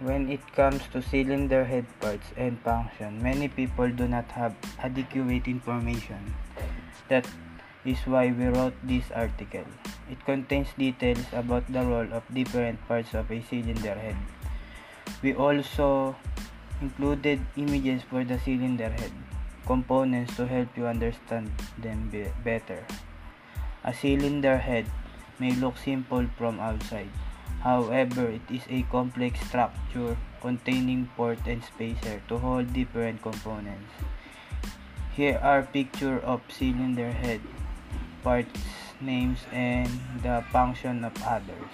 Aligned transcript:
When 0.00 0.28
it 0.28 0.42
comes 0.54 0.82
to 0.92 1.00
cylinder 1.00 1.64
head 1.64 1.86
parts 2.00 2.26
and 2.36 2.58
function, 2.60 3.22
many 3.22 3.48
people 3.48 3.88
do 3.88 4.08
not 4.08 4.30
have 4.32 4.54
adequate 4.78 5.46
information. 5.46 6.34
That 7.08 7.28
is 7.84 7.98
why 8.06 8.32
we 8.32 8.46
wrote 8.46 8.74
this 8.82 9.10
article. 9.14 9.64
It 10.10 10.24
contains 10.24 10.68
details 10.76 11.24
about 11.32 11.70
the 11.72 11.84
role 11.86 12.12
of 12.12 12.22
different 12.34 12.82
parts 12.88 13.14
of 13.14 13.30
a 13.30 13.40
cylinder 13.42 13.94
head. 13.94 14.16
We 15.22 15.34
also 15.34 16.16
included 16.80 17.40
images 17.56 18.02
for 18.02 18.24
the 18.24 18.38
cylinder 18.38 18.90
head 18.90 19.12
components 19.66 20.36
to 20.36 20.46
help 20.46 20.76
you 20.76 20.86
understand 20.86 21.50
them 21.78 22.10
be 22.10 22.26
better. 22.44 22.84
A 23.84 23.94
cylinder 23.94 24.58
head 24.58 24.86
may 25.38 25.52
look 25.52 25.78
simple 25.78 26.26
from 26.36 26.60
outside. 26.60 27.08
However, 27.62 28.28
it 28.28 28.44
is 28.50 28.62
a 28.68 28.82
complex 28.92 29.40
structure 29.48 30.16
containing 30.40 31.08
port 31.16 31.40
and 31.46 31.64
spacer 31.64 32.20
to 32.28 32.38
hold 32.38 32.72
different 32.72 33.22
components. 33.22 33.92
Here 35.16 35.40
are 35.42 35.62
picture 35.62 36.20
of 36.20 36.42
cylinder 36.48 37.10
head, 37.10 37.40
parts 38.22 38.60
names 39.00 39.40
and 39.52 39.88
the 40.22 40.44
function 40.52 41.04
of 41.04 41.16
others. 41.24 41.72